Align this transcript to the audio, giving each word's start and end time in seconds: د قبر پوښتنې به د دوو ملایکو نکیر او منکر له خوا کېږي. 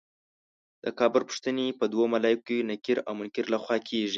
د 0.83 0.85
قبر 0.99 1.21
پوښتنې 1.29 1.65
به 1.77 1.85
د 1.87 1.91
دوو 1.93 2.05
ملایکو 2.13 2.57
نکیر 2.71 2.97
او 3.07 3.13
منکر 3.19 3.45
له 3.53 3.57
خوا 3.63 3.77
کېږي. 3.89 4.09